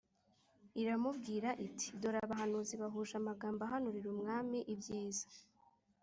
iramubwira 0.81 1.49
iti 1.65 1.87
“Dore 2.01 2.17
abahanuzi 2.25 2.73
bahuje 2.81 3.13
amagambo 3.21 3.59
ahanurira 3.63 4.07
umwami 4.15 4.59
ibyiza 4.73 5.25